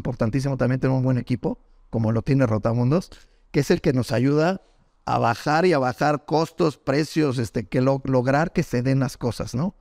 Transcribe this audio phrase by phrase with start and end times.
[0.00, 1.58] importantísimo también tener un buen equipo,
[1.90, 3.10] como lo tiene Rotamundos,
[3.50, 4.62] que es el que nos ayuda
[5.04, 9.54] a bajar y a bajar costos, precios, este, que lograr que se den las cosas,
[9.54, 9.74] ¿no?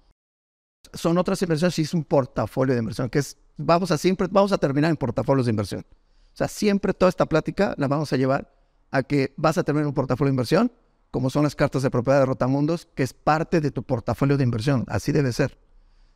[0.93, 4.51] Son otras inversiones y es un portafolio de inversión, que es, vamos a siempre, vamos
[4.51, 5.85] a terminar en portafolios de inversión.
[6.33, 8.53] O sea, siempre toda esta plática la vamos a llevar
[8.91, 10.71] a que vas a tener un portafolio de inversión,
[11.11, 14.43] como son las cartas de propiedad de Rotamundos, que es parte de tu portafolio de
[14.43, 14.85] inversión.
[14.87, 15.57] Así debe ser.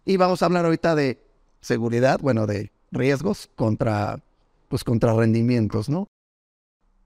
[0.05, 1.23] Y vamos a hablar ahorita de
[1.61, 4.23] seguridad, bueno, de riesgos contra,
[4.69, 6.07] pues, contra rendimientos, ¿no?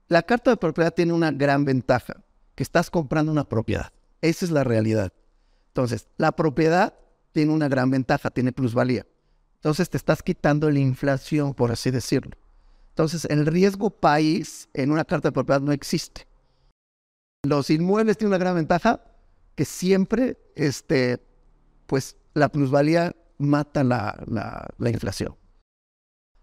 [0.08, 2.22] La carta de propiedad tiene una gran ventaja,
[2.54, 3.92] que estás comprando una propiedad.
[4.20, 5.12] Esa es la realidad.
[5.68, 6.94] Entonces, la propiedad
[7.32, 9.06] tiene una gran ventaja, tiene plusvalía.
[9.56, 12.32] Entonces, te estás quitando la inflación, por así decirlo.
[12.90, 16.26] Entonces, el riesgo país en una carta de propiedad no existe.
[17.44, 19.00] Los inmuebles tienen una gran ventaja
[19.54, 21.20] que siempre, este,
[21.86, 25.36] pues, la plusvalía mata la, la, inflación.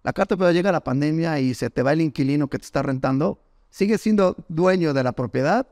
[0.06, 2.84] La carta propiedad llega la pandemia y se te va el inquilino que te está
[2.84, 3.40] rentando,
[3.72, 5.66] sigues siendo dueño de la propiedad,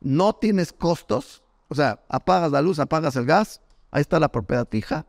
[0.00, 3.60] no tienes costos, o sea, apagas la luz, apagas el gas,
[3.92, 5.06] ahí está la propiedad fija.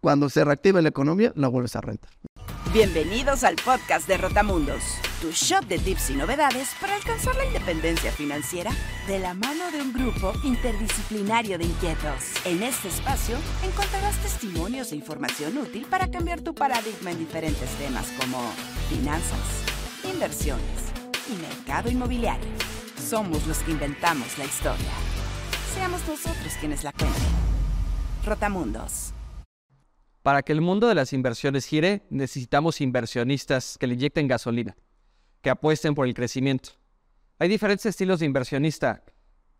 [0.00, 2.10] Cuando se reactive la economía, la vuelves a rentar.
[2.72, 4.82] Bienvenidos al podcast de Rotamundos,
[5.22, 8.70] tu shop de tips y novedades para alcanzar la independencia financiera
[9.06, 12.34] de la mano de un grupo interdisciplinario de inquietos.
[12.44, 18.06] En este espacio encontrarás testimonios e información útil para cambiar tu paradigma en diferentes temas
[18.20, 18.38] como
[18.90, 19.64] finanzas,
[20.04, 20.92] inversiones
[21.32, 22.50] y mercado inmobiliario.
[23.02, 24.92] Somos los que inventamos la historia.
[25.74, 27.22] Seamos nosotros quienes la cuenten.
[28.26, 29.14] Rotamundos.
[30.28, 34.76] Para que el mundo de las inversiones gire, necesitamos inversionistas que le inyecten gasolina,
[35.40, 36.72] que apuesten por el crecimiento.
[37.38, 39.02] Hay diferentes estilos de inversionista.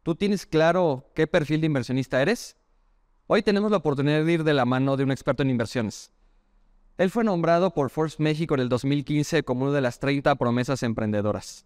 [0.02, 2.58] ¿Tú tienes claro qué perfil de inversionista eres?
[3.28, 6.12] Hoy tenemos la oportunidad de ir de la mano de un experto en inversiones.
[6.98, 10.82] Él fue nombrado por Forbes México en el 2015 como una de las 30 promesas
[10.82, 11.64] emprendedoras.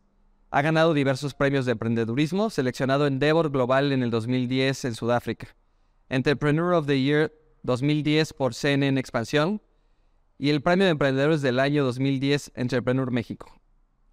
[0.52, 5.56] Ha ganado diversos premios de emprendedurismo, seleccionado en Endeavor Global en el 2010 en Sudáfrica,
[6.08, 7.32] Entrepreneur of the Year
[7.62, 9.62] 2010 por CNN Expansión
[10.38, 13.60] y el Premio de Emprendedores del año 2010 Entrepreneur México.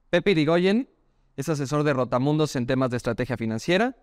[0.10, 0.90] Pepe Irigoyen
[1.36, 3.96] es asesor de Rotamundos en temas de estrategia financiera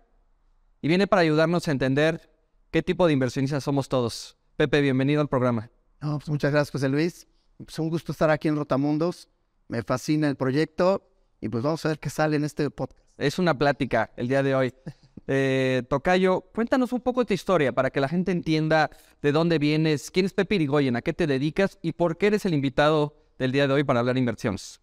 [0.81, 2.31] y viene para ayudarnos a entender
[2.71, 4.37] qué tipo de inversionistas somos todos.
[4.55, 5.69] Pepe, bienvenido al programa.
[5.99, 7.27] Pues muchas gracias, José Luis.
[7.65, 9.29] Es un gusto estar aquí en Rotamundos.
[9.67, 11.09] Me fascina el proyecto
[11.41, 12.99] y pues vamos a ver qué sale en este podcast.
[13.17, 14.73] Es una plática el día de hoy.
[15.29, 18.89] Eh, Tocayo, cuéntanos un poco de tu historia para que la gente entienda
[19.21, 22.45] de dónde vienes, quién es Pepe Irigoyen, a qué te dedicas y por qué eres
[22.45, 24.79] el invitado del día de hoy para hablar de inversiones.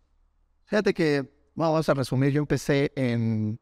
[0.66, 3.58] Fíjate que, vamos a resumir, yo empecé en,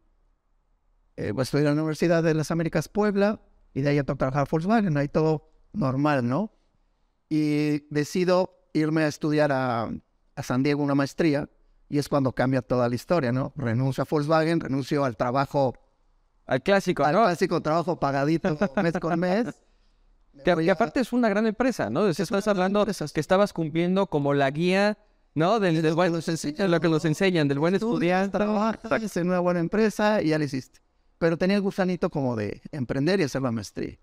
[1.17, 3.41] eh, pues, estudiar en la Universidad de las Américas Puebla
[3.75, 6.53] y de ahí a trabajar Volkswagen, ahí todo normal, ¿no?
[7.29, 9.91] Y decido irme a estudiar a,
[10.35, 11.49] a San Diego una maestría
[11.89, 13.53] y es cuando cambia toda la historia, ¿no?
[13.55, 15.75] Renuncio a Volkswagen, renuncio al trabajo
[16.47, 19.47] al clásico, Al clásico trabajo pagadito mes con mes.
[20.45, 22.09] que, aparte es una gran empresa, ¿no?
[22.09, 24.99] estás hablando que estabas cumpliendo como la guía,
[25.35, 25.61] ¿no?
[25.61, 28.39] Del, del buen, lo que nos enseñan, del buen estudiante.
[28.39, 30.81] Trabajas en una buena empresa y ya lo hiciste.
[31.19, 33.97] Pero tenía el gusanito como de emprender y hacer la maestría.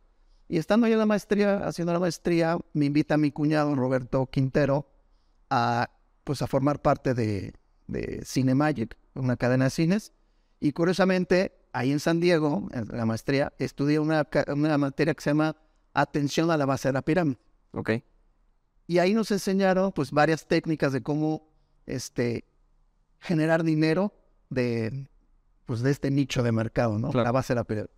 [0.48, 4.88] Y estando yo en la maestría, haciendo la maestría, me invita mi cuñado Roberto Quintero
[5.50, 5.92] a,
[6.24, 7.54] pues, a formar parte de,
[7.88, 10.14] de Cinemagic, una cadena de cines.
[10.60, 15.30] Y curiosamente, ahí en San Diego, en la maestría, estudié una, una materia que se
[15.32, 15.56] llama
[15.94, 17.38] Atención a la base de la pirámide.
[17.72, 17.92] Ok.
[18.88, 21.48] Y ahí nos enseñaron pues varias técnicas de cómo
[21.86, 22.46] este,
[23.20, 24.14] generar dinero
[24.50, 25.08] de,
[25.66, 27.12] pues, de este nicho de mercado, ¿no?
[27.12, 27.94] La base de la pirámide.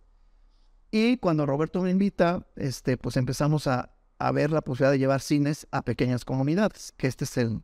[0.90, 5.22] Y cuando Roberto me invita, este, pues empezamos a, a ver la posibilidad de llevar
[5.22, 7.62] cines a pequeñas comunidades, que este es el,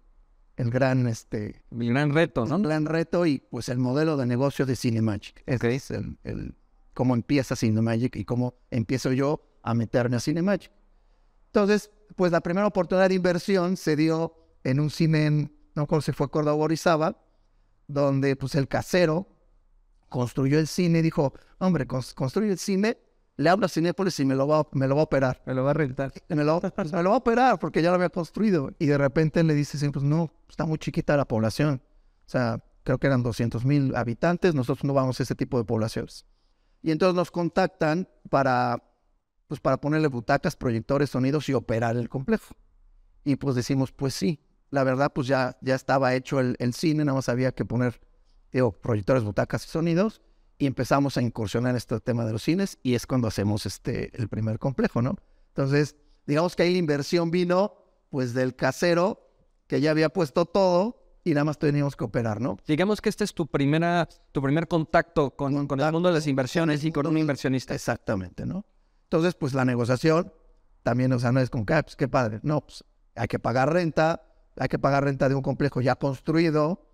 [0.58, 2.56] el gran, este, el gran reto, ¿no?
[2.56, 5.42] El gran reto y pues el modelo de negocio de Cinemagic.
[5.46, 6.56] Ese es el, el,
[6.94, 10.72] cómo empieza Cinemagic y cómo empiezo yo a meterme a Cinemagic.
[11.46, 16.02] Entonces, pues la primera oportunidad de inversión se dio en un cine, en, no sé
[16.02, 17.16] si fue Córdoba Orizaba,
[17.87, 19.28] donde pues el casero
[20.08, 22.99] construyó el cine dijo, hombre, construye el cine
[23.38, 25.40] le hablo a Cinépolis y me lo va, me lo va a operar.
[25.46, 26.12] Me lo va a rentar.
[26.29, 28.73] Me lo, pues, me lo va a operar porque ya lo había construido.
[28.81, 31.81] Y de repente le dice, pues no, está muy chiquita la población.
[32.26, 35.64] O sea, creo que eran 200 mil habitantes, nosotros no vamos a ese tipo de
[35.64, 36.26] poblaciones.
[36.82, 38.82] Y entonces nos contactan para,
[39.46, 42.56] pues para ponerle butacas, proyectores, sonidos y operar el complejo.
[43.23, 47.05] Y pues decimos, pues sí, la verdad pues ya, ya estaba hecho el, el cine,
[47.05, 48.00] nada más había que poner,
[48.50, 50.23] digo, proyectores, butacas y sonidos
[50.58, 54.10] y empezamos a incursionar en este tema de los cines y es cuando hacemos este,
[54.20, 55.16] el primer complejo, ¿no?
[55.49, 55.96] Entonces,
[56.26, 57.75] digamos que ahí la inversión vino
[58.10, 59.20] pues del casero
[59.66, 62.56] que ya había puesto todo y nada más teníamos que operar, ¿no?
[62.66, 66.14] Digamos que este es tu primera, tu primer contacto con, con el Contacto mundo de
[66.14, 67.75] las inversiones y con un inversionista.
[67.75, 68.64] Exactamente, ¿no?
[69.05, 70.32] Entonces, pues la negociación
[70.82, 72.40] también, o sea, no es como que, ah, pues qué padre.
[72.43, 72.84] No, pues
[73.14, 74.22] hay que pagar renta,
[74.56, 76.87] hay que pagar renta de un complejo ya construido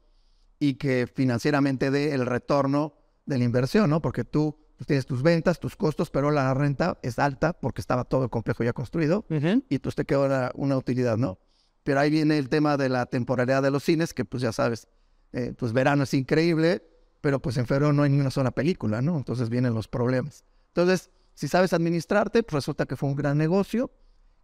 [0.58, 2.94] y que financieramente dé el retorno
[3.26, 4.00] de la inversión, ¿no?
[4.02, 8.04] Porque tú pues, tienes tus ventas, tus costos, pero la renta es alta porque estaba
[8.04, 9.24] todo el complejo ya construido
[9.68, 11.38] y pues te queda una, una utilidad, ¿no?
[11.82, 14.88] Pero ahí viene el tema de la temporalidad de los cines, que pues ya sabes,
[15.32, 16.82] eh, pues verano es increíble,
[17.20, 19.16] pero pues en febrero no hay ni una sola película, ¿no?
[19.16, 20.44] Entonces vienen los problemas.
[20.68, 23.90] Entonces, si sabes administrarte, pues resulta que fue un gran negocio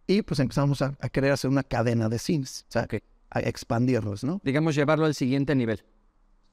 [0.07, 2.95] y pues empezamos a, a querer hacer una cadena de cines, o sea, Ok.
[3.29, 4.41] a expandirlos, ¿no?
[4.43, 5.83] Digamos, llevarlo al siguiente nivel.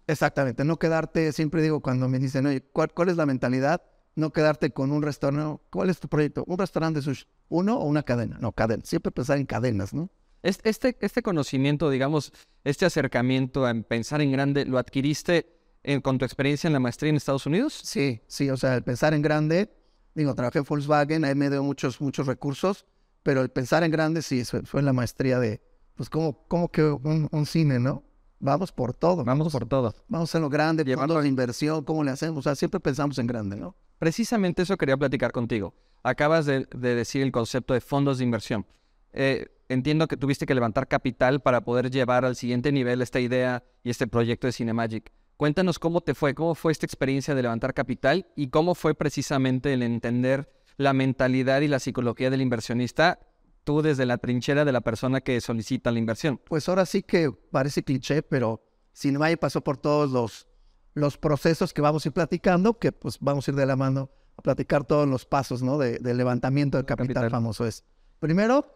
[0.09, 3.83] Exactamente, no quedarte, siempre digo cuando me dicen, oye, ¿cuál, cuál es la mentalidad?
[4.17, 6.45] No quedarte con un restaurante, ¿cuál es tu proyecto?
[6.47, 7.27] ¿Un restaurante de sushi?
[7.51, 8.39] ¿Uno o una cadena?
[8.41, 10.09] No, cadena, siempre pensar en cadenas, ¿no?
[10.43, 12.33] Es- Este, este conocimiento, digamos,
[12.65, 17.11] este acercamiento a pensar en grande, ¿lo adquiriste en- con tu experiencia en la maestría
[17.11, 17.75] en Estados Unidos?
[17.85, 19.71] Sí, sí, o sea, el pensar en grande,
[20.15, 22.87] digo, trabajé en Volkswagen, ahí me dio muchos, muchos recursos,
[23.23, 25.61] pero el pensar en grande sí, fue, fue la maestría de,
[25.97, 28.05] pues, ¿cómo, cómo que un, un cine, no?
[28.41, 29.25] Vamos por todo.
[29.25, 29.95] Vamos por todo.
[30.09, 32.39] Vamos a hacerlo grande, Llevarlo fondos de inversión, ¿cómo le hacemos?
[32.39, 33.75] O sea, siempre pensamos en grande, ¿no?
[33.99, 35.75] Precisamente eso quería platicar contigo.
[36.03, 38.65] Acabas de, de decir el concepto de fondos de inversión.
[39.13, 43.65] Eh, entiendo que tuviste que levantar capital para poder llevar al siguiente nivel esta idea
[43.83, 45.13] y este proyecto de Cinemagic.
[45.37, 49.73] Cuéntanos cómo te fue, cómo fue esta experiencia de levantar capital y cómo fue precisamente
[49.73, 53.19] el entender la mentalidad y la psicología del inversionista,
[53.65, 56.41] tú desde la trinchera de la persona que solicita la inversión.
[56.45, 58.63] Pues ahora sí que parece cliché, pero
[58.95, 60.49] Cinemaya pasó por todos los,
[60.95, 64.11] los procesos que vamos a ir platicando, que pues vamos a ir de la mano
[64.37, 65.79] a platicar todos los pasos, ¿no?
[65.79, 67.31] De, del levantamiento del capital, Capital.
[67.31, 67.85] famoso es.
[68.21, 68.67] Primero,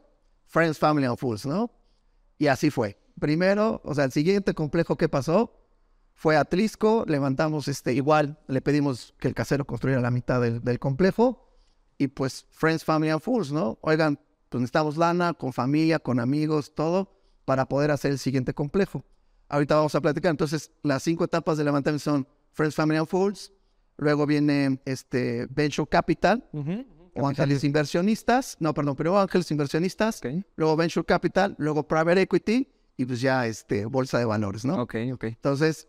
[0.46, 1.70] Friends, Family and Fools, ¿no?
[2.38, 2.98] Y así fue.
[3.18, 5.58] Primero, o sea, el siguiente complejo que pasó
[6.14, 10.62] fue a Tlisco, levantamos este, igual, le pedimos que el casero construyera la mitad del,
[10.62, 11.48] del complejo,
[11.98, 13.78] y pues Friends, Family and Fools, ¿no?
[13.82, 14.18] Oigan,
[14.52, 17.10] pues necesitamos lana, con familia, con amigos, todo,
[17.44, 19.04] para poder hacer el siguiente complejo.
[19.48, 20.30] Ahorita vamos a platicar.
[20.30, 23.52] Entonces, las cinco etapas de levantamiento son Friends, Family and Fools,
[23.96, 26.48] luego viene este Venture Capital,
[27.14, 32.68] o ángeles inversionistas, no, perdón, pero ángeles inversionistas, Ok, luego Venture Capital, luego Private Equity,
[32.96, 34.82] y pues ya este, Bolsa de Valores, ¿no?
[34.82, 35.24] ok, ok.
[35.24, 35.88] Entonces,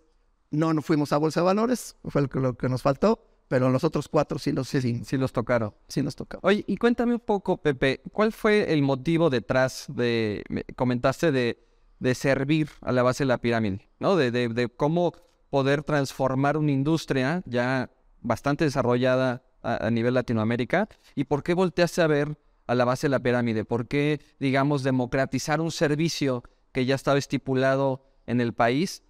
[0.52, 3.70] no, no fuimos a Bolsa de Valores, fue lo que, lo que nos faltó, pero
[3.70, 5.74] los otros cuatro sí, los, sí, Sí los tocaron.
[5.88, 6.40] sí nos tocó.
[6.42, 11.64] Oye, y cuéntame un poco, Pepe, ¿cuál fue el motivo detrás de, me comentaste de,
[12.00, 14.16] de servir a la base de la pirámide, ¿no?
[14.16, 15.14] De, de- de cómo
[15.50, 17.92] poder transformar una industria ya
[18.22, 20.90] bastante desarrollada a, a nivel Latinoamérica.
[21.16, 23.66] ¿Y por qué volteaste a ver a la base de la pirámide?
[23.66, 29.04] ¿Por qué, digamos, democratizar un servicio que ya estaba estipulado en el país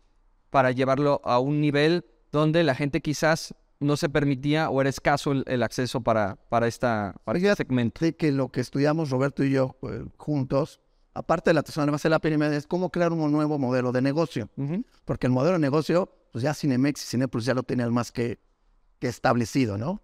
[0.49, 5.31] para llevarlo a un nivel donde la gente quizás no se permitía o era escaso
[5.31, 8.05] el, el acceso para, para, esta, para este segmento.
[8.05, 10.79] de que lo que estudiamos Roberto y yo eh, juntos,
[11.13, 14.01] aparte de la tesorería base de la pirámide, es cómo crear un nuevo modelo de
[14.01, 14.49] negocio.
[15.05, 18.39] Porque el modelo de negocio, pues ya Cinemex y Cineplus ya lo tenían más que,
[18.99, 20.01] que establecido, ¿no?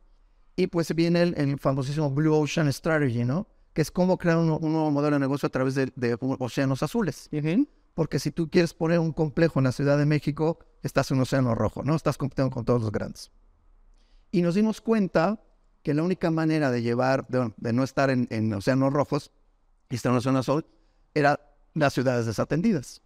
[0.55, 3.47] Y pues viene el, el famosísimo Blue Ocean Strategy, ¿no?
[3.73, 6.83] Que es cómo crear un, un nuevo modelo de negocio a través de, de océanos
[6.83, 7.29] azules.
[7.93, 11.23] Porque si tú quieres poner un complejo en la Ciudad de México, estás en un
[11.23, 11.95] océano rojo, ¿no?
[11.95, 13.31] Estás compitiendo con todos los grandes.
[14.31, 15.41] Y nos dimos cuenta
[15.83, 19.31] que la única manera de llevar, de, no estar en, en océanos rojos
[19.89, 20.65] y estar en océano azul,
[21.13, 21.39] era
[21.73, 23.01] las ciudades desatendidas.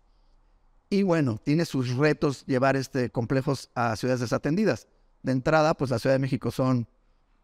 [0.89, 4.87] Y bueno, tiene sus retos llevar este complejos a ciudades desatendidas.
[5.23, 6.87] De entrada, pues la Ciudad de México son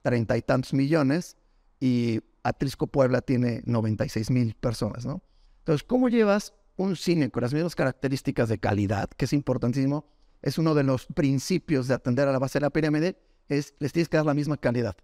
[0.01, 1.35] treinta y tantos millones
[1.79, 5.21] y Atlisco Puebla tiene 96 mil personas, ¿no?
[5.59, 10.05] Entonces, ¿cómo llevas un cine con las mismas características de calidad, que es importantísimo?
[10.41, 13.17] Es uno de los principios de atender a la base de la pirámide,
[13.49, 14.95] es les tienes que dar la misma calidad.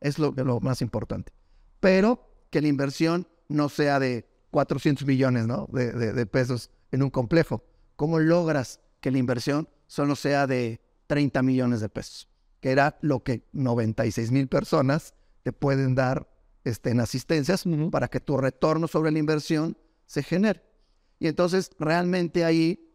[0.00, 1.32] Es lo, lo más importante.
[1.80, 5.68] Pero que la inversión no sea de 400 millones ¿no?
[5.72, 7.64] de, de- de pesos en un complejo.
[7.96, 12.28] ¿Cómo logras que la inversión solo sea de 30 millones de pesos?
[12.60, 16.28] Que era lo que 96 mil personas te pueden dar
[16.64, 20.62] este, en asistencias para que tu retorno sobre la inversión se genere.
[21.18, 22.88] Y entonces realmente ahí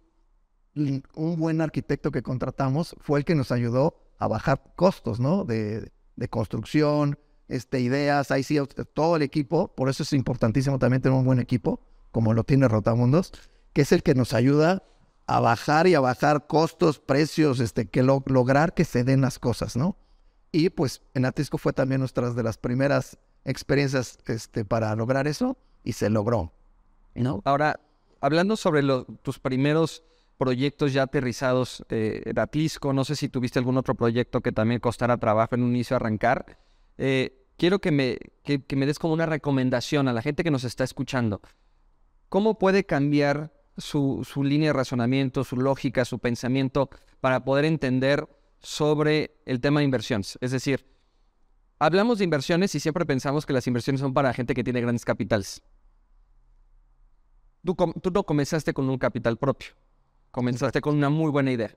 [1.16, 5.44] un buen arquitecto que contratamos fue el que nos ayudó a bajar costos, ¿no?
[5.44, 8.60] De, de construcción, este, ideas, ahí sí,
[8.94, 11.80] todo el equipo, por eso es importantísimo también tener un buen equipo,
[12.12, 13.32] como lo tiene Rotamundos,
[13.74, 14.84] que es el que nos ayuda
[15.28, 19.40] a bajar y a bajar costos, precios, este, que lo- lograr que se den las
[19.40, 19.98] cosas, ¿no?
[20.52, 25.58] Y pues en Atisco fue también nuestra de las primeras experiencias este, para lograr eso
[25.84, 26.54] y se logró,
[27.16, 27.42] ¿no?
[27.46, 27.80] Ahora,
[28.22, 28.82] hablando sobre
[29.22, 30.04] tus primeros
[30.38, 32.94] proyectos ya aterrizados eh, de Atlisco.
[32.94, 36.60] No sé si tuviste algún otro proyecto que también costara trabajo en un inicio arrancar.
[36.98, 40.52] Eh, quiero que me, que, que me des como una recomendación a la gente que
[40.52, 41.42] nos está escuchando.
[42.30, 46.90] ¿Cómo puede cambiar su, su línea de razonamiento, su lógica, su pensamiento
[47.22, 48.28] para poder entender
[48.60, 50.38] sobre el tema de inversiones?
[50.42, 50.86] Es decir,
[51.80, 55.06] hablamos de inversiones y siempre pensamos que las inversiones son para gente que tiene grandes
[55.06, 55.62] capitales.
[57.64, 59.74] Tú, tú no comenzaste con un capital propio,
[60.32, 61.76] comenzaste con una muy buena idea.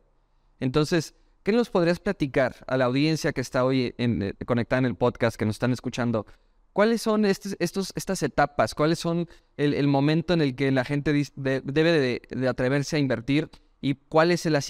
[0.58, 4.86] Entonces, ¿qué nos podrías platicar a la audiencia que está hoy en- eh, conectada en
[4.86, 6.26] el podcast, que nos están escuchando?
[6.72, 8.74] ¿Cuáles son estos, estos- estas etapas?
[8.74, 12.96] ¿Cuáles son el, el momento en el que la gente de- debe de, de atreverse
[12.96, 13.50] a invertir?
[13.80, 14.60] ¿Y cuál es la,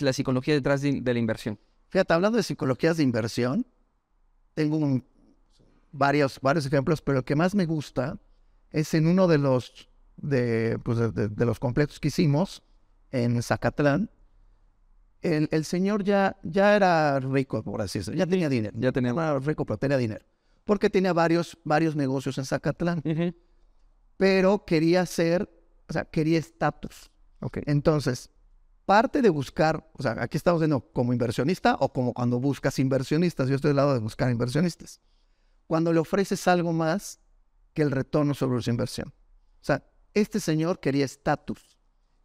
[0.00, 1.58] la psicología detrás de, de la inversión?
[1.88, 3.66] Fíjate, hablando de psicologías de inversión,
[4.54, 5.04] tengo un-
[5.92, 8.18] varios, varios ejemplos, pero el que más me gusta
[8.70, 10.98] es en uno de los, de, pues,
[11.36, 12.62] los complejos que hicimos
[13.12, 14.10] en Zacatlán.
[15.22, 18.74] El, el señor ya, ya era rico, por así decirlo, ya tenía dinero.
[18.80, 20.24] Ya tenía- No era rico, pero tenía dinero.
[20.64, 23.02] Porque tenía varios, varios negocios en Zacatlán,
[24.16, 25.48] pero quería ser,
[25.88, 27.10] o sea, quería estatus.
[27.40, 27.58] Ok.
[27.66, 28.30] Entonces,
[28.84, 33.48] parte de buscar, o sea, aquí estamos viendo como inversionista o como cuando buscas inversionistas.
[33.48, 35.00] Yo estoy del lado de buscar inversionistas.
[35.66, 37.20] Cuando le ofreces algo más
[37.72, 39.08] que el retorno sobre su inversión.
[39.08, 41.78] O sea, este señor quería estatus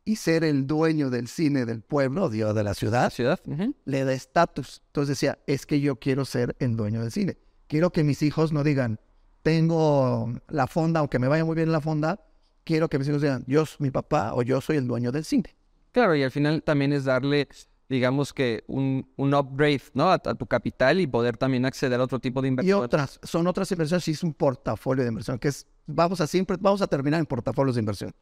[0.06, 3.40] y ser el dueño del cine del pueblo, digo, de la ciudad, ¿Ciudad?
[3.86, 4.84] Le da estatus.
[4.88, 7.38] Entonces decía, es que yo quiero ser el dueño del cine.
[7.68, 9.00] Quiero que mis hijos no digan,
[9.42, 12.20] tengo la fonda, aunque me vaya muy bien la fonda,
[12.64, 15.56] quiero que mis hijos digan, yo, mi papá o yo soy el dueño del cine.
[15.92, 17.48] Claro, y al final también es darle,
[17.90, 20.12] digamos que un, un upgrade, ¿no?
[20.12, 22.84] A, a tu capital y poder también acceder a otro tipo de Y inversión.
[22.84, 26.58] otras, son otras inversiones y es un portafolio de inversión, que es, vamos a siempre,
[26.60, 28.14] vamos a terminar en portafolios de inversión.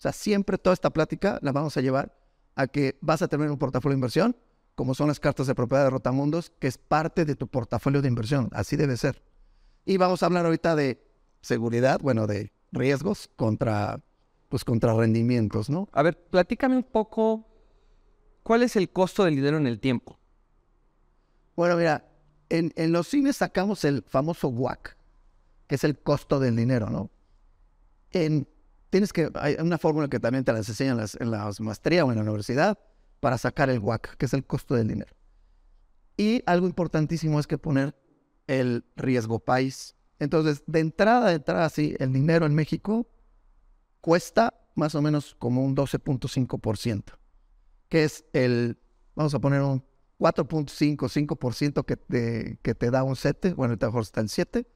[0.00, 2.16] O sea, siempre toda esta plática la vamos a llevar
[2.54, 4.34] a que vas a terminar un portafolio de inversión,
[4.74, 8.08] como son las cartas de propiedad de Rotamundos, que es parte de tu portafolio de
[8.08, 8.48] inversión.
[8.52, 9.22] Así debe ser.
[9.84, 11.06] Y vamos a hablar ahorita de
[11.42, 14.00] seguridad, bueno, de riesgos contra,
[14.48, 15.90] pues contra rendimientos, ¿no?
[15.92, 17.46] A ver, platícame un poco,
[18.42, 20.18] ¿cuál es el costo del dinero en el tiempo?
[21.56, 22.08] Bueno, mira,
[22.48, 24.96] en, en los cines sacamos el famoso WAC,
[25.66, 27.10] que es el costo del dinero, ¿no?
[28.12, 28.48] En,
[28.90, 32.04] tienes que, hay una fórmula que también te las enseñan en las, en las maestría
[32.04, 32.78] o en la universidad
[33.20, 35.14] para sacar el WAC, que es el costo del dinero.
[36.16, 37.94] Y algo importantísimo es que poner
[38.46, 39.94] el riesgo país.
[40.18, 43.06] Entonces, de entrada, de entrada, sí, el dinero en México
[44.00, 47.04] cuesta más o menos como un 12.5%,
[47.88, 48.78] que es el,
[49.14, 49.82] vamos a poner un
[50.18, 54.66] 4.5, 5% que te, que te da un 7, bueno, ahorita mejor está el 7,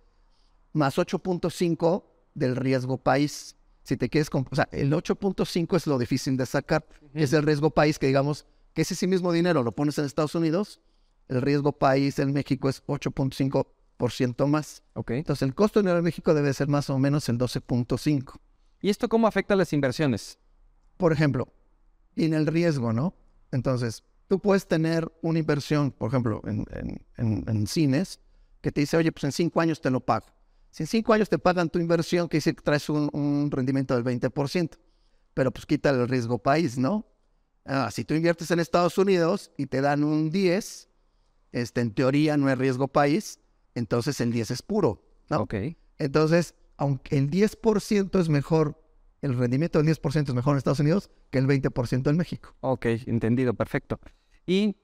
[0.72, 2.04] más 8.5
[2.34, 3.56] del riesgo país.
[3.84, 7.42] Si te quieres, o sea, el 8.5 es lo difícil de sacar, que es el
[7.44, 10.80] riesgo país, que digamos que ese sí mismo dinero lo pones en Estados Unidos,
[11.28, 14.82] el riesgo país en México es 8.5% más.
[14.94, 15.10] Ok.
[15.12, 18.40] Entonces, el costo de dinero en México debe ser más o menos el 12.5.
[18.80, 20.38] ¿Y esto cómo afecta a las inversiones?
[20.96, 21.48] Por ejemplo,
[22.16, 23.14] en el riesgo, ¿no?
[23.52, 28.20] Entonces, tú puedes tener una inversión, por ejemplo, en, en- en- en cines,
[28.60, 30.26] que te dice, oye, pues en cinco años te lo pago.
[30.74, 33.94] Si en cinco años te pagan tu inversión, que dice que traes un, un rendimiento
[33.94, 34.70] del 20%,
[35.32, 37.06] pero pues quita el riesgo país, ¿no?
[37.64, 40.88] Ah, si tú inviertes en Estados Unidos y te dan un 10,
[41.52, 43.38] este, en teoría no es riesgo país,
[43.76, 45.00] entonces el 10 es puro,
[45.30, 45.42] ¿no?
[45.42, 45.54] Ok.
[45.98, 48.82] Entonces, aunque el 10% es mejor,
[49.22, 52.52] el rendimiento del 10% es mejor en Estados Unidos que el 20% en México.
[52.62, 54.00] Ok, entendido, perfecto.
[54.44, 54.74] Y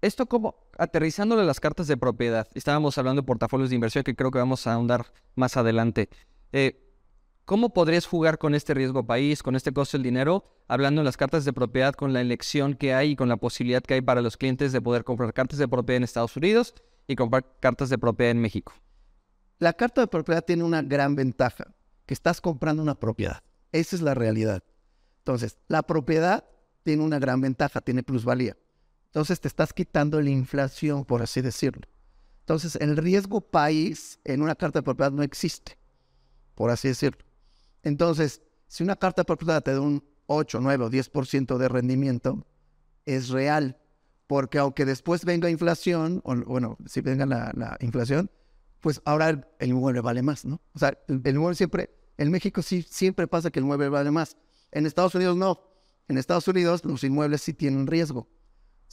[0.00, 4.30] esto como aterrizándole las cartas de propiedad, estábamos hablando de portafolios de inversión que creo
[4.30, 6.08] que vamos a ahondar más adelante.
[6.52, 6.80] Eh,
[7.44, 11.18] ¿Cómo podrías jugar con este riesgo país, con este costo del dinero, hablando en las
[11.18, 14.22] cartas de propiedad, con la elección que hay y con la posibilidad que hay para
[14.22, 16.74] los clientes de poder comprar cartas de propiedad en Estados Unidos
[17.06, 18.72] y comprar cartas de propiedad en México?
[19.58, 21.74] La carta de propiedad tiene una gran ventaja,
[22.06, 23.42] que estás comprando una propiedad.
[23.72, 24.62] Esa es la realidad.
[25.18, 26.44] Entonces, la propiedad
[26.82, 28.56] tiene una gran ventaja, tiene plusvalía.
[29.14, 31.86] Entonces, te estás quitando la inflación, por así decirlo.
[32.40, 35.78] Entonces, el riesgo país en una carta de propiedad no existe,
[36.56, 37.24] por así decirlo.
[37.84, 42.44] Entonces, si una carta de propiedad te da un 8, 9 o 10% de rendimiento,
[43.06, 43.78] es real.
[44.26, 48.32] Porque aunque después venga inflación, o bueno, si venga la, la inflación,
[48.80, 50.60] pues ahora el, el inmueble vale más, ¿no?
[50.74, 54.10] O sea, el, el inmueble siempre, en México sí siempre pasa que el inmueble vale
[54.10, 54.36] más.
[54.72, 55.60] En Estados Unidos no.
[56.08, 58.28] En Estados Unidos los inmuebles sí tienen riesgo.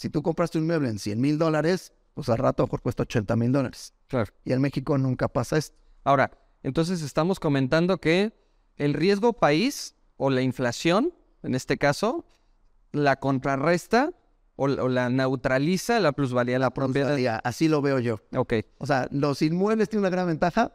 [0.02, 2.82] Si tú compraste un inmueble en 100 mil dólares, pues al rato a lo mejor
[2.82, 3.94] cuesta 80 mil dólares.
[4.08, 4.34] Claro.
[4.44, 5.78] Y en México nunca pasa esto.
[6.04, 6.32] Ahora,
[6.64, 8.34] entonces estamos comentando que
[8.78, 12.26] el riesgo país o la inflación, en este caso,
[12.92, 14.12] la contrarresta
[14.56, 17.08] o, o la neutraliza la plusvalía de la propiedad.
[17.10, 18.22] Plusvalía, Así lo veo yo.
[18.36, 18.54] Ok.
[18.80, 20.74] O sea, los inmuebles tienen una gran ventaja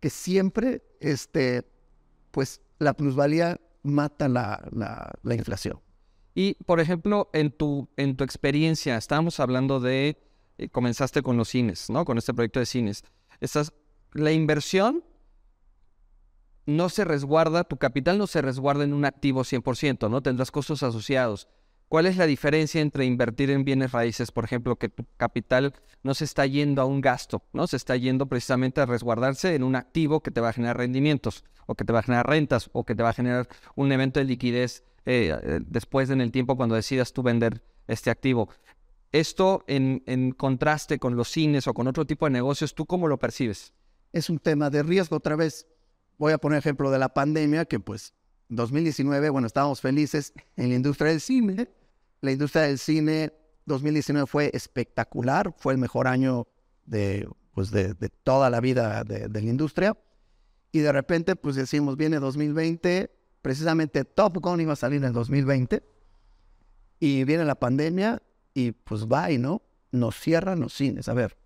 [0.00, 1.64] que siempre, este,
[2.32, 5.80] pues, la plusvalía mata la, la- la inflación.
[6.34, 10.18] Y, por ejemplo, en tu, en tu experiencia, estábamos hablando de,
[10.58, 12.04] eh, comenzaste con los cines, ¿no?
[12.04, 13.04] Con este proyecto de cines.
[13.40, 13.72] Estás,
[14.12, 15.04] la inversión
[16.66, 20.22] no se resguarda, tu capital no se resguarda en un activo 100%, ¿no?
[20.22, 21.48] Tendrás costos asociados.
[21.94, 26.12] ¿Cuál es la diferencia entre invertir en bienes raíces, por ejemplo, que tu capital no
[26.14, 27.68] se está yendo a un gasto, ¿no?
[27.68, 31.44] Se está yendo precisamente a resguardarse en un activo que te va a generar rendimientos,
[31.66, 34.18] o que te va a generar rentas, o que te va a generar un evento
[34.18, 38.48] de liquidez eh, eh, después en el tiempo cuando decidas tú vender este activo.
[39.12, 43.06] Esto en, en contraste con los cines o con otro tipo de negocios, ¿tú cómo
[43.06, 43.72] lo percibes?
[44.12, 45.68] Es un tema de riesgo otra vez.
[46.18, 48.14] Voy a poner ejemplo de la pandemia, que pues
[48.48, 51.68] 2019, bueno, estábamos felices en la industria del cine.
[52.24, 53.34] La industria del cine
[53.66, 56.48] 2019 fue espectacular, fue el mejor año
[56.86, 59.94] de, pues de, toda la vida de, la industria.
[60.72, 63.10] Y de repente, pues decimos, viene 2020,
[63.42, 65.82] precisamente Top Gun iba a salir en el 2020,
[66.98, 68.22] y viene la pandemia
[68.54, 69.60] y pues bye, ¿no?
[69.92, 71.10] Nos cierran los cines.
[71.10, 71.36] A ver,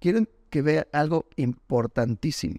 [0.00, 2.56] quieren que vea algo importantísimo.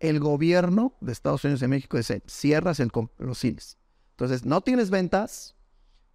[0.00, 3.76] El gobierno de Estados Unidos y México dice, cierras el los cines.
[4.12, 5.54] Entonces, no tienes ventas,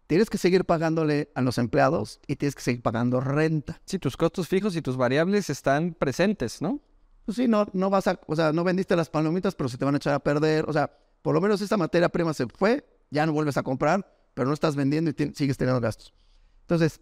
[0.08, 3.82] tienes que seguir pagándole a los empleados y tienes que seguir pagando renta.
[3.86, 6.82] Sí, tus costos fijos y tus variables están presentes, ¿no?
[7.26, 9.86] Pues sí, no, no vas a, o sea, no vendiste las palomitas, pero se te
[9.86, 10.66] van a echar a perder.
[10.68, 10.92] O sea,
[11.22, 14.54] por lo menos esta materia prima se fue, ya no vuelves a comprar, pero no
[14.54, 16.14] estás vendiendo y sigues teniendo gastos.
[16.62, 17.00] Entonces,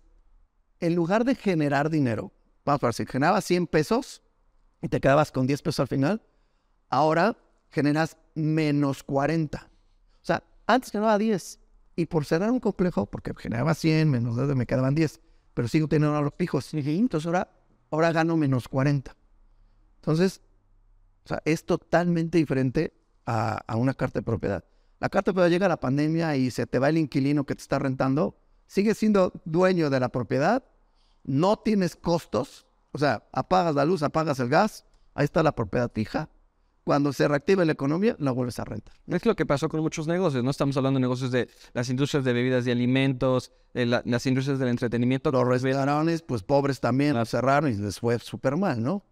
[0.80, 2.32] en lugar de generar dinero,
[2.66, 4.22] vamos a ver, si generabas 100 pesos
[4.82, 6.22] y te quedabas con 10 pesos al final,
[6.90, 7.38] ahora
[7.70, 9.70] generas menos 40.
[10.22, 11.61] O sea, antes generaba 10
[11.96, 15.20] y por cerrar un complejo, porque generaba 100, menos 10, me quedaban 10,
[15.54, 16.74] pero sigo teniendo ahora los fijos.
[16.74, 17.50] Entonces ahora,
[17.90, 19.16] ahora gano menos 40.
[19.96, 20.42] Entonces,
[21.26, 22.94] o sea, es totalmente diferente
[23.26, 24.64] a, a una carta de propiedad.
[25.00, 27.62] La carta de propiedad llega la pandemia y se te va el inquilino que te
[27.62, 30.64] está rentando, sigues siendo dueño de la propiedad,
[31.24, 35.92] no tienes costos, o sea, apagas la luz, apagas el gas, ahí está la propiedad
[35.94, 36.30] fija.
[36.84, 38.96] Cuando se reactive la economía, la vuelves a rentar.
[39.08, 40.50] Es lo que pasó con muchos negocios, ¿no?
[40.50, 44.58] Estamos hablando de negocios de las industrias de bebidas y alimentos, de la- las industrias
[44.58, 45.32] del entretenimiento.
[45.32, 49.06] Los restaurantes, pues pobres también, la cerraron y les fue súper mal, ¿no?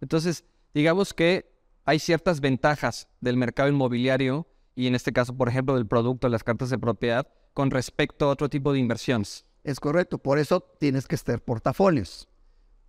[0.00, 1.52] Entonces, digamos que
[1.84, 6.44] hay ciertas ventajas del mercado inmobiliario y en este caso, por ejemplo, del producto las
[6.44, 9.46] cartas de propiedad con respecto a otro tipo de inversiones.
[9.64, 12.28] Es correcto, por eso tienes que estar portafolios.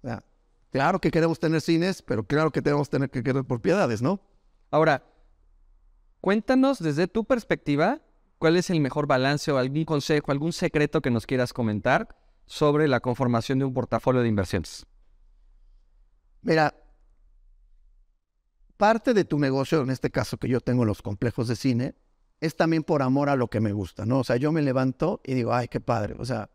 [0.04, 0.24] O sea,
[0.72, 4.22] claro que queremos tener cines, pero claro que tenemos tener que querer propiedades, ¿no?
[4.72, 5.04] Ahora,
[6.22, 8.02] cuéntanos desde tu perspectiva
[8.38, 12.88] cuál es el mejor balance o algún consejo, algún secreto que nos quieras comentar sobre
[12.88, 14.86] la conformación de un portafolio de inversiones.
[16.42, 16.74] Mira,
[18.78, 21.96] parte de tu negocio, en este caso que yo tengo los complejos de cine,
[22.40, 24.20] es también por amor a lo que me gusta, ¿no?
[24.20, 26.16] O sea, yo me levanto y digo, ay, qué padre.
[26.20, 26.50] O sea,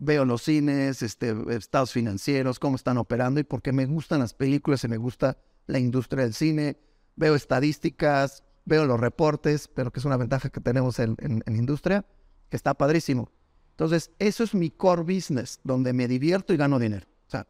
[0.00, 4.82] veo los cines, este, estados financieros, cómo están operando y porque me gustan las películas
[4.82, 6.78] y me gusta la industria del cine,
[7.16, 11.56] veo estadísticas, veo los reportes, pero que es una ventaja que tenemos en, en, en
[11.56, 12.04] industria,
[12.48, 13.30] que está padrísimo.
[13.72, 17.06] Entonces, eso es mi core business, donde me divierto y gano dinero.
[17.28, 17.46] O sea,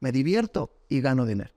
[0.00, 1.52] me divierto y gano dinero.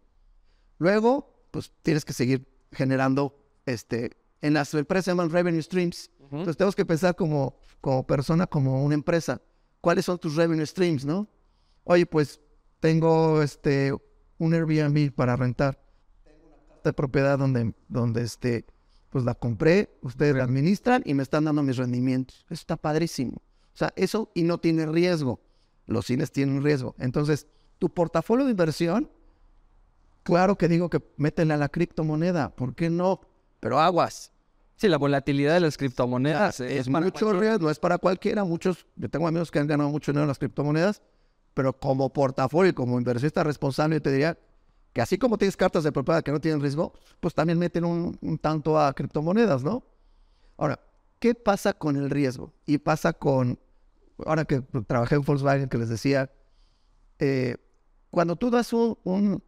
[0.78, 6.12] Luego, pues tienes que seguir generando, este, en las empresas se llaman revenue streams.
[6.20, 9.42] Entonces tenemos que pensar como, como persona, como una empresa.
[9.88, 11.30] ¿Cuáles son tus revenue streams, no?
[11.86, 12.42] Oye, pues
[12.82, 13.94] tengo este,
[14.38, 15.82] un Airbnb para rentar.
[16.26, 18.66] Tengo una carta de propiedad donde, donde este,
[19.10, 22.46] pues la compré, ustedes la administran y me están dando mis rendimientos.
[22.50, 23.38] Eso está padrísimo.
[23.38, 25.40] O sea, eso y no tiene riesgo.
[25.86, 26.94] Los cines tienen riesgo.
[27.00, 27.48] Entonces,
[27.80, 29.10] tu portafolio de inversión
[30.24, 33.22] Claro que digo que métele a la criptomoneda, ¿por qué no?
[33.62, 34.34] Pero aguas.
[34.78, 38.44] Sí, la volatilidad de las criptomonedas es es mucho riesgo, no es para cualquiera.
[38.44, 41.02] Muchos, yo tengo amigos que han ganado mucho dinero en las criptomonedas,
[41.56, 44.38] pero como portafolio, y como inversionista responsable, yo te diría
[44.94, 48.20] que así como tienes cartas de propiedad que no tienen riesgo, pues también meten un,
[48.22, 49.84] un tanto a criptomonedas, ¿no?
[50.58, 50.80] Ahora,
[51.18, 52.54] ¿qué pasa con el riesgo?
[52.68, 53.58] Y pasa con,
[54.28, 56.30] ahora que trabajé en Volkswagen, que les decía,
[57.18, 57.58] eh,
[58.12, 59.44] cuando tú das un, un,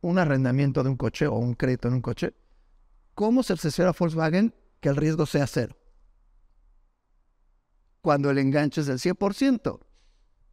[0.00, 2.34] un arrendamiento de un coche o un crédito en un coche,
[3.16, 5.76] ¿cómo se asesora Volkswagen que el riesgo sea cero?
[8.00, 9.78] Cuando el enganche es del 100%.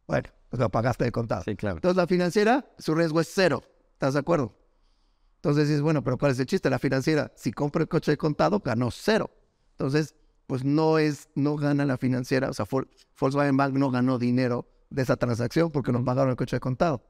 [0.06, 1.42] Bueno, pues lo pagaste de contado.
[1.44, 1.76] Sí, claro.
[1.76, 3.62] Entonces la financiera, su riesgo es cero.
[3.92, 4.54] ¿Estás de acuerdo?
[5.36, 6.68] Entonces dices, bueno, pero ¿cuál es el chiste?
[6.68, 9.30] La financiera, si compra el coche de contado, ganó cero.
[9.72, 10.14] Entonces,
[10.46, 12.88] pues no es, no gana la financiera, o sea, Vol-
[13.18, 17.02] Volkswagen Bank no ganó dinero de esa transacción porque nos pagaron el coche de contado.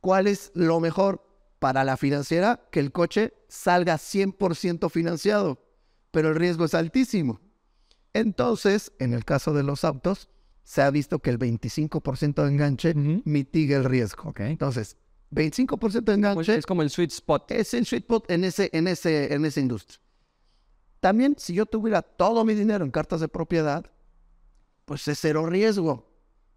[0.00, 1.22] ¿Cuál es lo mejor
[1.58, 2.68] para la financiera?
[2.70, 5.58] Que el coche salga 100% financiado,
[6.10, 7.40] pero el riesgo es altísimo.
[8.12, 10.28] Entonces, en el caso de los autos,
[10.64, 13.22] se ha visto que el 25% de enganche Ujú.
[13.24, 14.30] mitiga el riesgo.
[14.30, 14.40] Ok.
[14.40, 14.96] Entonces,
[15.30, 17.50] 25% de Pues enganche es como el sweet spot.
[17.52, 20.00] es el sweet spot en, ese, en, ese, en esa industria.
[21.00, 23.90] También, si yo tuviera todo mi dinero en cartas de propiedad,
[24.84, 26.10] pues es cero riesgo,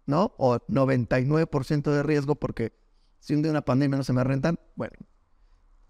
[0.06, 0.34] ¿no?
[0.38, 2.72] O 99% de riesgo porque
[3.20, 4.94] si un día una pandemia no se me rentan, bueno,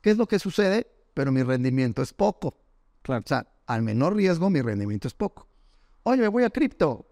[0.03, 0.87] ¿qué es lo que sucede?
[1.14, 2.59] Pero mi rendimiento es poco.
[3.03, 3.23] Claro.
[3.25, 5.49] O sea, al menor riesgo, mi rendimiento es poco.
[6.05, 7.07] Oye, me voy a cripto.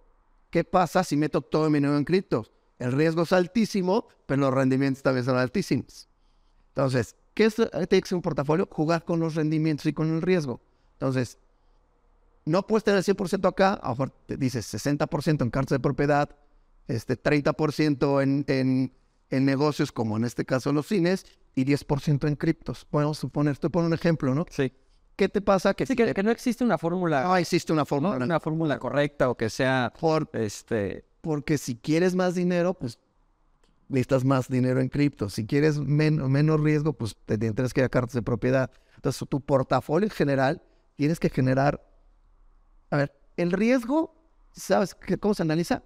[0.50, 2.46] ¿Qué pasa si meto todo mi dinero en cripto?
[2.78, 6.08] El riesgo es altísimo, pero los rendimientos también son altísimos.
[6.68, 7.68] Entonces, ¿qué es, ser
[8.12, 8.68] un portafolio?
[8.70, 10.60] Jugar con los rendimientos y con el riesgo.
[10.94, 11.38] Entonces,
[12.44, 16.34] no puedes tener el 100% acá, a mejor te dices 60% en cartas de propiedad,
[16.88, 18.92] este, 30% en, en,
[19.28, 22.84] en negocios, como en este caso los cines, y 10% en criptos.
[22.86, 24.46] Podemos suponer, estoy poniendo un ejemplo, ¿no?
[24.50, 24.72] Sí.
[25.20, 25.74] ¿Qué te pasa?
[25.74, 27.86] Que, Sí, que, que no existe una fórmula, no existe una ¿no?
[27.86, 28.24] fórmula.
[28.24, 32.98] una fórmula correcta o que sea, Por- este, porque si quieres más dinero, pues
[33.90, 35.28] necesitas más dinero en cripto.
[35.28, 38.70] Si quieres men- menos riesgo, pues te tendrás que a cartas de propiedad.
[38.96, 40.62] Entonces, tu portafolio en general
[40.96, 41.86] tienes que generar.
[42.90, 44.14] A ver, el riesgo,
[44.52, 45.82] ¿sabes qué- cómo se analiza?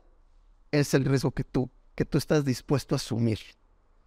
[0.70, 3.40] Es el riesgo que tú, que tú estás dispuesto a asumir.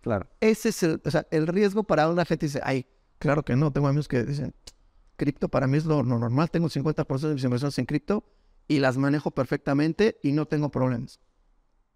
[0.01, 0.25] claro.
[0.39, 2.85] Ese es el, o sea, el riesgo para una gente dice, ay,
[3.19, 4.53] claro que no, tengo amigos que dicen,
[5.17, 8.23] cripto para mí es lo, lo normal, tengo 50% de mis inversiones en cripto
[8.67, 11.19] y las manejo perfectamente y no tengo problemas.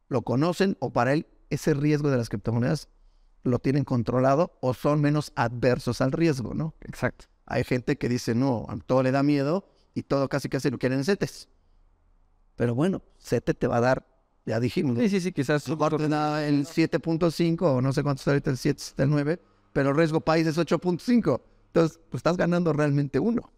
[0.09, 2.89] Lo conocen o para él ese riesgo de las criptomonedas
[3.43, 6.75] lo tienen controlado o son menos adversos al riesgo, ¿no?
[6.81, 7.25] Exacto.
[7.45, 10.77] Hay gente que dice, no, a todo le da miedo y todo casi casi lo
[10.77, 11.49] quieren en CETES.
[12.55, 14.07] Pero bueno, CETE te va a dar,
[14.45, 14.97] ya dijimos.
[14.99, 15.67] Sí, sí, sí, quizás.
[15.67, 19.09] Mejor te da el 7.5 o no sé cuánto está ahorita el 7, está el
[19.09, 19.41] 9,
[19.73, 21.41] pero el riesgo país es 8.5.
[21.71, 23.49] Entonces, pues estás ganando realmente uno.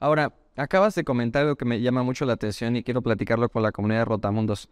[0.00, 3.62] Ahora, acabas de comentar algo que me llama mucho la atención y quiero platicarlo con
[3.62, 4.68] la comunidad de Rotamundos.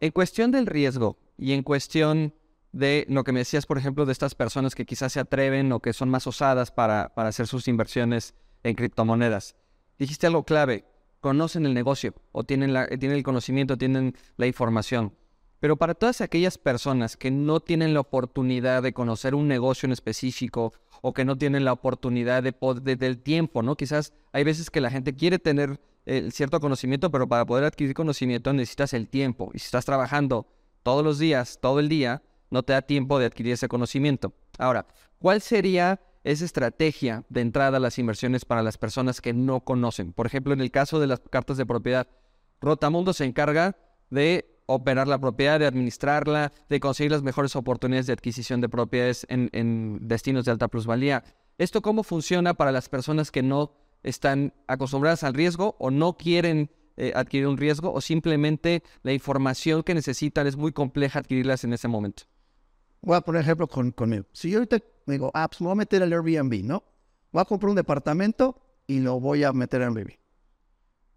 [0.00, 2.34] En cuestión del riesgo y en cuestión
[2.72, 5.78] de lo que me decías, por ejemplo, de estas personas que quizás se atreven o
[5.78, 9.54] que son más osadas para, hacer sus inversiones en criptomonedas,
[9.96, 10.84] dijiste algo clave,
[11.20, 15.14] conocen el negocio o tienen, la, tienen el conocimiento, tienen la información.
[15.60, 19.92] Pero para todas aquellas personas que no tienen la oportunidad de conocer un negocio en
[19.92, 23.76] específico o que no tienen la oportunidad de, de- del tiempo, ¿no?
[23.76, 27.94] Quizás hay veces que la gente quiere tener eh, cierto conocimiento, pero para poder adquirir
[27.94, 29.50] conocimiento necesitas el tiempo.
[29.54, 30.46] Y si estás trabajando
[30.82, 34.32] todos los días, todo el día, no te da tiempo de adquirir ese conocimiento.
[34.58, 34.86] Ahora,
[35.18, 40.12] ¿cuál sería esa estrategia de entrada a las inversiones para las personas que no conocen?
[40.12, 42.06] Por ejemplo, en el caso de las cartas de propiedad,
[42.60, 43.76] Rotamundo se encarga
[44.10, 49.26] de operar la propiedad, de administrarla, de conseguir las mejores oportunidades de adquisición de propiedades
[49.28, 51.24] en, en destinos de alta plusvalía.
[51.58, 56.70] ¿Esto cómo funciona para las personas que no están acostumbradas al riesgo o no quieren
[56.96, 61.72] eh, adquirir un riesgo o simplemente la información que necesitan es muy compleja adquirirlas en
[61.72, 62.24] ese momento?
[63.02, 64.24] Voy a poner ejemplo con, conmigo.
[64.32, 66.84] Si yo ahorita digo, ah, pues me voy a meter al Airbnb, ¿no?
[67.32, 70.12] Voy a comprar un departamento y lo voy a meter en Airbnb.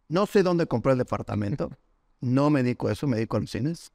[0.10, 1.70] No sé dónde compré el departamento.
[2.22, 3.92] No me dedico a eso, me dedico a los cines.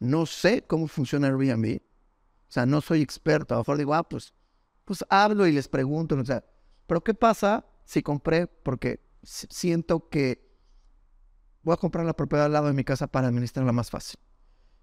[0.00, 1.78] No sé cómo funciona Airbnb.
[1.80, 3.54] O sea, no soy experto.
[3.54, 4.32] A lo mejor digo, ah, pues,
[4.84, 6.16] pues hablo y les pregunto.
[6.16, 6.44] O sea,
[6.86, 8.46] pero ¿qué pasa si compré?
[8.46, 10.48] Porque si- siento que
[11.62, 14.18] voy a comprar la propiedad al lado de mi casa para administrarla más fácil.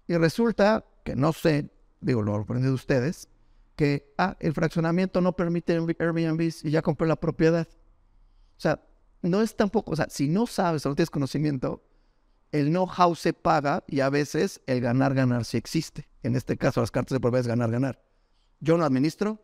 [0.08, 1.70] Y resulta que no sé,
[2.00, 3.28] digo, lo aprendí de ustedes,
[3.76, 7.68] que, ah, el fraccionamiento no permite Airbnb y ya compré la propiedad.
[8.56, 8.82] O sea,
[9.22, 11.82] no es tampoco, o sea, si no sabes o no tienes conocimiento,
[12.60, 16.08] el know-how se paga y a veces el ganar-ganar sí existe.
[16.22, 18.02] En este caso, las cartas de propiedad es ganar-ganar.
[18.60, 19.40] Yo no administro.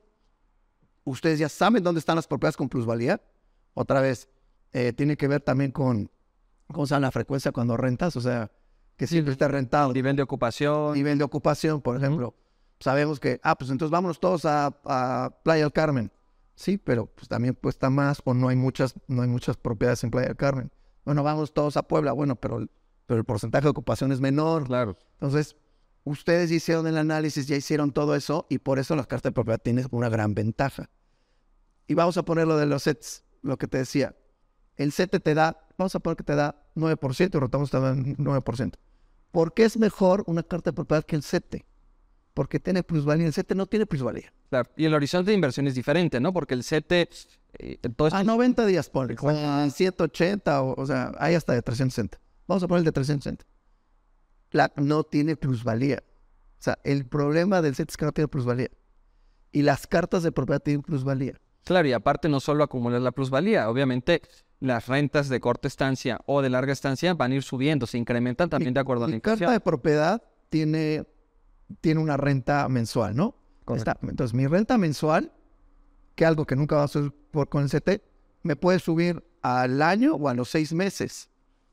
[1.04, 3.20] Ustedes ya saben dónde están las propiedades con plusvalía.
[3.74, 4.28] Otra vez,
[4.72, 6.10] eh, tiene que ver también con,
[6.68, 8.16] ¿cómo se llama la frecuencia cuando rentas?
[8.16, 8.50] O sea,
[8.96, 9.92] que siempre está rentado.
[9.92, 10.94] Nivel de ocupación.
[10.94, 12.34] Nivel de ocupación, por ejemplo.
[12.80, 16.10] Sabemos que, ah, pues entonces vámonos todos a, a Playa del Carmen.
[16.54, 20.10] Sí, pero pues también cuesta más o no hay muchas, no hay muchas propiedades en
[20.10, 20.70] Playa del Carmen.
[21.04, 22.66] Bueno, vamos todos a Puebla, bueno, pero,
[23.06, 24.66] pero el porcentaje de ocupación es menor.
[24.66, 24.96] Claro.
[25.14, 25.56] Entonces,
[26.04, 29.34] ustedes ya hicieron el análisis, ya hicieron todo eso y por eso las cartas de
[29.34, 30.90] propiedad tienen una gran ventaja.
[31.86, 34.14] Y vamos a poner lo de los sets, lo que te decía.
[34.76, 38.72] El set te da, vamos a poner que te da 9% y rotamos da 9%.
[39.30, 41.64] ¿Por qué es mejor una carta de propiedad que el SETE?
[42.34, 43.26] Porque tiene plusvalía.
[43.26, 44.32] El SETE no tiene plusvalía.
[44.48, 46.32] Claro, y el horizonte de inversión es diferente, ¿no?
[46.32, 47.08] Porque el CETE
[47.58, 49.16] eh, todo esto A 90 días, ponle.
[49.22, 52.18] A 180, o, o sea, hay hasta de 360.
[52.52, 53.44] Vamos a poner el de 360.
[54.50, 56.02] La, no tiene plusvalía.
[56.58, 58.68] O sea, el problema del set es que no tiene plusvalía.
[59.52, 61.40] Y las cartas de propiedad tienen plusvalía.
[61.64, 64.20] Claro, y aparte no solo acumular la plusvalía, obviamente
[64.60, 68.50] las rentas de corta estancia o de larga estancia van a ir subiendo, se incrementan
[68.50, 69.52] también de acuerdo a la Mi carta inflación.
[69.54, 71.06] de propiedad tiene,
[71.80, 73.34] tiene una renta mensual, ¿no?
[73.74, 75.32] Está- entonces, mi renta mensual,
[76.14, 78.02] que algo que nunca va a subir por, con el CT,
[78.42, 81.30] me puede subir al año o a los seis meses.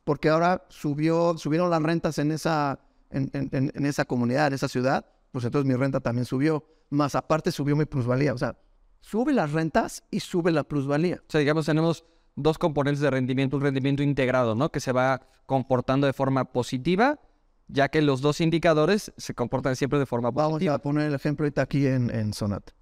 [0.09, 2.79] Porque ahora subió, subieron las rentas en esa,
[3.11, 6.65] en, en- en- esa comunidad, en esa ciudad, pues entonces mi renta también subió.
[6.89, 8.33] Más aparte subió mi plusvalía.
[8.33, 8.57] O sea,
[9.01, 11.17] sube las rentas y sube la plusvalía.
[11.21, 14.71] O sea, digamos, tenemos dos componentes de rendimiento, un rendimiento integrado, ¿no?
[14.71, 17.19] Que se va comportando de forma positiva,
[17.67, 20.73] ya que los dos indicadores se comportan siempre de forma Vamos positiva.
[20.73, 22.73] a poner el ejemplo ahorita aquí en, en Sonata.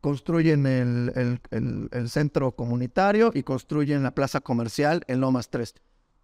[0.00, 5.74] Construyen el, el- el- el centro comunitario y construyen la plaza comercial en Lomas 3.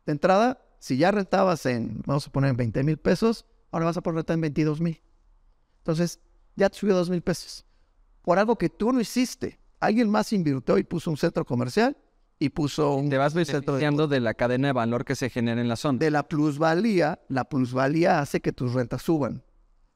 [0.07, 3.97] De entrada, si ya rentabas en, vamos a poner en 20 mil pesos, ahora vas
[3.97, 5.01] a poner renta en 22 mil.
[5.79, 6.21] Entonces,
[6.57, 7.65] ya te subió 2 mil pesos.
[8.23, 9.59] Por algo que tú no hiciste.
[9.81, 11.97] Alguien más invirtió y puso un centro comercial
[12.38, 15.31] y puso un Te vas centro de beneficiando de la cadena de valor que se
[15.31, 15.99] genera en la zona.
[15.99, 19.45] de la plusvalía, la plusvalía hace que tus rentas suban.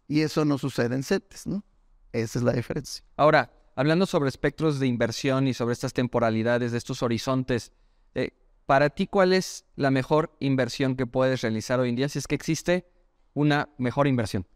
[0.08, 1.64] Y eso no sucede en CETES, ¿no?
[2.12, 3.04] Esa es la diferencia.
[3.16, 7.72] Ahora, hablando sobre espectros de inversión y sobre estas temporalidades, de estos horizontes,
[8.14, 8.30] eh,
[8.66, 12.08] para ti, ¿cuál es la mejor inversión que puedes realizar hoy en día?
[12.08, 12.90] Si es que existe
[13.32, 14.46] una mejor inversión.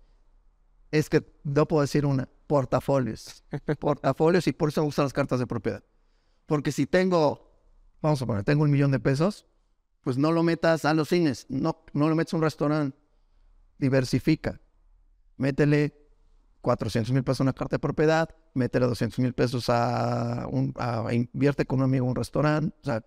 [0.91, 3.45] Es que no puedo decir una, portafolios.
[3.79, 5.85] portafolios y por eso me gustan las cartas de propiedad.
[6.47, 7.53] Porque si tengo,
[8.03, 9.47] vamos a poner, tengo un millón de pesos,
[10.01, 12.99] pues no lo metas a los cines, no, no lo metas a un restaurante,
[13.79, 14.61] diversifica.
[15.37, 15.95] Métele
[16.63, 21.15] 400 mil pesos a una carta de propiedad, métele 200 mil pesos a, un, a
[21.15, 22.77] invierte con un amigo en un restaurante.
[22.83, 23.05] O sea,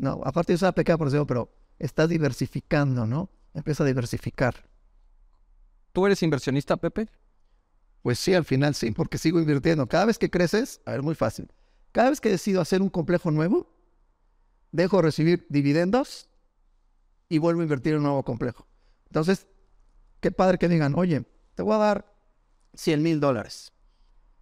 [0.00, 3.28] no, aparte de esa pequeña por eso, pero estás diversificando, ¿no?
[3.52, 4.54] Empieza a diversificar.
[5.92, 7.08] ¿Tú eres inversionista, Pepe?
[8.00, 9.86] Pues sí, al final sí, porque sigo invirtiendo.
[9.86, 11.52] Cada vez que creces, a ver, muy fácil.
[11.92, 13.70] Cada vez que decido hacer un complejo nuevo,
[14.72, 16.30] dejo de recibir dividendos
[17.28, 18.66] y vuelvo a invertir en un nuevo complejo.
[19.08, 19.48] Entonces,
[20.20, 22.14] qué padre que digan, oye, te voy a dar
[22.72, 23.70] 100 mil dólares.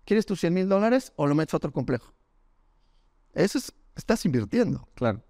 [0.04, 2.14] ¿Quieres tus 100 mil dólares o lo metes a otro complejo?
[3.32, 4.88] Eso es, estás invirtiendo.
[4.94, 5.24] Claro.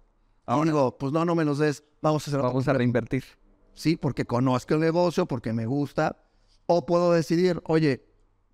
[0.49, 3.23] Ahora digo, pues no, no me los des, vamos a hacer Vamos a reinvertir.
[3.75, 6.17] sí, porque conozco el negocio, porque me gusta,
[6.65, 8.03] o puedo decidir, oye,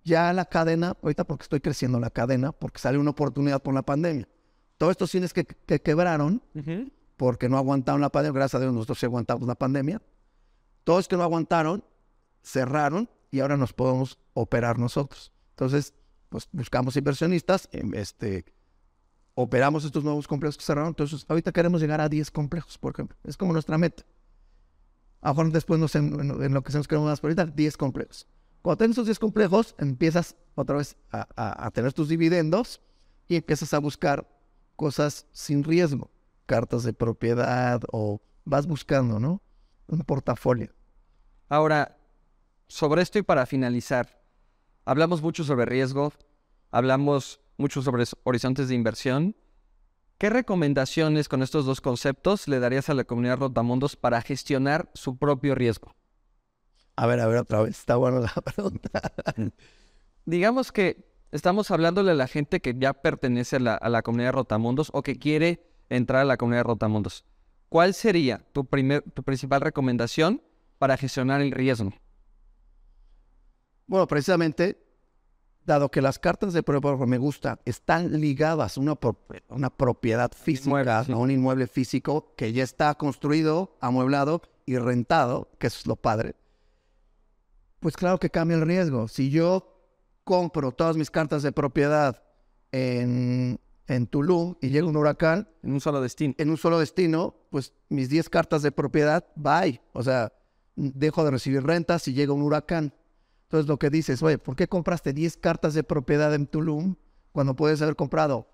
[0.04, 3.80] ya la cadena, ahorita porque estoy creciendo la cadena, porque sale una oportunidad por la
[3.82, 4.28] pandemia.
[4.76, 6.42] Todos estos cines que, que quebraron,
[7.16, 10.02] porque no aguantaron la pandemia, gracias a Dios nosotros sí aguantamos la pandemia,
[10.84, 11.82] todos que no aguantaron,
[12.42, 15.32] cerraron y ahora nos podemos operar nosotros.
[15.50, 15.94] Entonces,
[16.28, 18.44] pues buscamos inversionistas, em, este,
[19.36, 23.16] operamos estos nuevos complejos que cerraron, entonces ahorita queremos llegar a 10 complejos, por ejemplo.
[23.22, 24.02] Es como nuestra meta.
[25.20, 27.54] A lo mejor después no sé en, lo que se nos queremos más, pero ahorita
[27.54, 28.26] 10 complejos.
[28.62, 32.80] Cuando tienes esos 10 complejos, empiezas otra vez a, a- a tener tus dividendos
[33.28, 34.26] y empiezas a buscar
[34.74, 36.10] cosas sin riesgo,
[36.46, 39.42] cartas de propiedad o vas buscando, ¿no?
[39.86, 40.72] Un portafolio.
[41.48, 41.98] Ahora,
[42.68, 44.22] sobre esto y para finalizar,
[44.86, 46.12] hablamos mucho sobre riesgo,
[46.70, 49.36] hablamos mucho sobre s- horizontes de inversión.
[50.18, 55.16] ¿Qué recomendaciones con estos dos conceptos le darías a la comunidad Rotamundos para gestionar su
[55.18, 55.94] propio riesgo?
[56.96, 57.78] A ver, a ver, otra vez.
[57.78, 59.12] Está buena la pregunta.
[60.24, 64.32] Digamos que estamos hablándole a la gente que ya pertenece a la, a la comunidad
[64.32, 67.24] Rotamundos o que quiere entrar a la comunidad Rotamundos.
[67.68, 70.42] ¿Cuál sería tu, primer, tu principal recomendación
[70.78, 71.92] para gestionar el riesgo?
[73.86, 74.85] Bueno, precisamente,
[75.66, 79.68] dado que las cartas de propiedad que me gusta están ligadas a una, pro- una
[79.70, 81.12] propiedad física, Inmueble, sí.
[81.12, 85.96] a un inmueble físico que ya está construido, amueblado y rentado, que eso es lo
[85.96, 86.34] padre,
[87.80, 89.08] pues claro que cambia el riesgo.
[89.08, 89.72] Si yo
[90.24, 92.22] compro todas mis cartas de propiedad
[92.72, 96.34] en, en Tulum y llega un huracán, En un solo destino.
[96.38, 99.80] en un solo destino, pues mis 10 cartas de propiedad, bye.
[99.92, 100.32] O sea,
[100.74, 102.92] dejo de recibir rentas si llega un huracán.
[103.46, 106.96] Entonces lo que dices, oye, ¿por qué compraste 10 cartas de propiedad en Tulum
[107.30, 108.48] cuando puedes haber comprado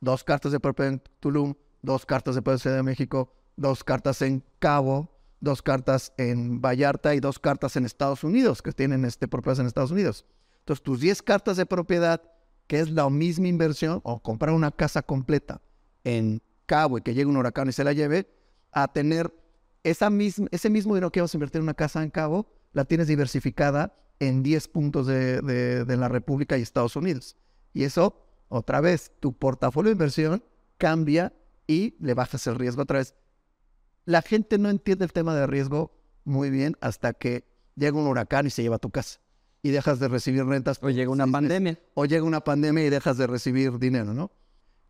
[0.00, 4.42] dos cartas de propiedad en Tulum, dos cartas de propiedad de México, dos cartas en
[4.58, 5.08] Cabo,
[5.40, 9.66] dos cartas en Vallarta y dos cartas en Estados Unidos, que tienen este propiedades en
[9.66, 10.26] Estados Unidos?
[10.60, 12.20] Entonces tus 10 cartas de propiedad,
[12.66, 15.60] que es la misma inversión, o comprar una casa completa
[16.02, 18.28] en Cabo y que llegue un huracán y se la lleve,
[18.72, 19.32] a tener
[19.84, 22.84] esa misma, ese mismo dinero que vas a invertir en una casa en Cabo, la
[22.84, 27.36] tienes diversificada en 10 puntos de, de- de la República y Estados Unidos.
[27.72, 30.44] Y eso otra vez, tu portafolio de inversión
[30.76, 31.32] cambia
[31.66, 33.14] y le bajas el riesgo otra vez.
[34.04, 38.46] La gente no entiende el tema de riesgo muy bien hasta que llega un huracán
[38.46, 39.20] y se lleva a tu casa
[39.62, 40.78] y dejas de recibir rentas.
[40.82, 41.78] O llega una pandemia.
[41.94, 44.30] O llega una pandemia y dejas de recibir dinero, ¿no?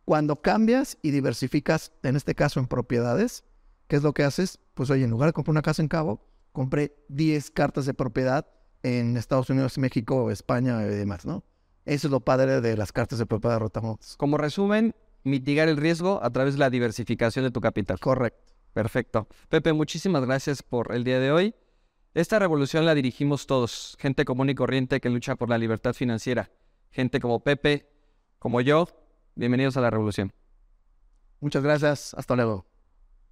[0.03, 3.43] Cuando cambias y diversificas, en este caso en propiedades,
[3.87, 4.59] ¿qué es lo que haces?
[4.73, 6.21] Pues oye, en lugar de comprar una casa en Cabo,
[6.55, 8.47] compré 10 cartas de propiedad
[8.81, 11.43] en Estados Unidos, México, España y demás, ¿no?
[11.83, 14.15] Eso es lo padre de las cartas de propiedad de Rotamotos.
[14.17, 17.99] Como resumen, mitigar el riesgo a través de la diversificación de tu capital.
[17.99, 18.53] Correcto.
[18.73, 19.27] Perfecto.
[19.49, 21.55] Pepe, muchísimas gracias por el día de hoy.
[22.13, 26.49] Esta revolución la dirigimos todos, gente común y corriente que lucha por la libertad financiera.
[26.89, 27.89] Gente como Pepe,
[28.39, 28.87] como yo.
[29.35, 30.31] Bienvenidos a la revolución.
[31.41, 32.13] Muchas gracias.
[32.13, 32.74] Hasta luego.